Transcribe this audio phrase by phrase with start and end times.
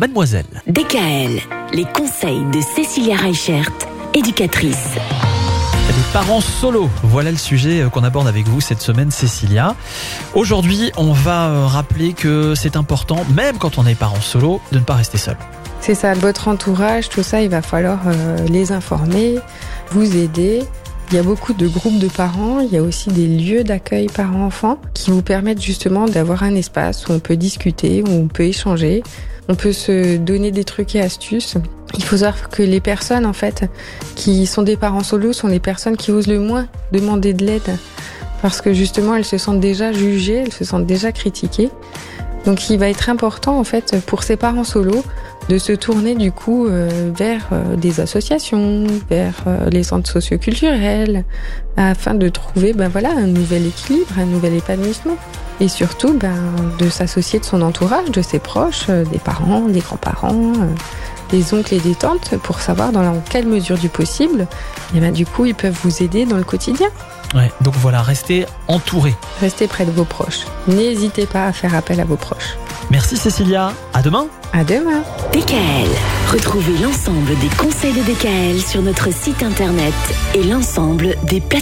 [0.00, 0.46] Mademoiselle.
[0.66, 1.42] DKL,
[1.74, 3.70] les conseils de Cécilia Reichert,
[4.14, 4.94] éducatrice.
[5.88, 9.76] Les parents solo, voilà le sujet euh, qu'on aborde avec vous cette semaine, Cécilia.
[10.34, 14.78] Aujourd'hui, on va euh, rappeler que c'est important, même quand on est parent solo, de
[14.78, 15.36] ne pas rester seul.
[15.82, 19.38] C'est ça, votre entourage, tout ça, il va falloir euh, les informer,
[19.90, 20.62] vous aider.
[21.10, 24.06] Il y a beaucoup de groupes de parents, il y a aussi des lieux d'accueil
[24.06, 28.44] parents-enfants qui vous permettent justement d'avoir un espace où on peut discuter, où on peut
[28.44, 29.02] échanger,
[29.48, 31.56] on peut se donner des trucs et astuces.
[31.98, 33.68] Il faut savoir que les personnes en fait
[34.14, 37.76] qui sont des parents solos sont les personnes qui osent le moins demander de l'aide
[38.40, 41.70] parce que justement elles se sentent déjà jugées, elles se sentent déjà critiquées.
[42.44, 45.04] Donc il va être important en fait pour ces parents solos
[45.48, 51.24] de se tourner du coup euh, vers euh, des associations, vers euh, les centres socioculturels,
[51.76, 55.16] afin de trouver ben voilà un nouvel équilibre, un nouvel épanouissement,
[55.60, 56.36] et surtout ben
[56.78, 60.52] de s'associer de son entourage, de ses proches, des parents, des grands-parents,
[61.30, 64.46] des oncles et des tantes, pour savoir dans quelle mesure du possible,
[64.94, 66.88] et ben du coup ils peuvent vous aider dans le quotidien.
[67.34, 69.14] Ouais, donc voilà, restez entouré.
[69.40, 70.40] Restez près de vos proches.
[70.66, 72.56] N'hésitez pas à faire appel à vos proches.
[72.90, 74.26] Merci Cécilia, à demain.
[74.52, 75.02] À demain.
[75.32, 75.88] DKL.
[76.32, 79.94] Retrouvez l'ensemble des conseils de DKL sur notre site internet
[80.34, 81.60] et l'ensemble des plateformes.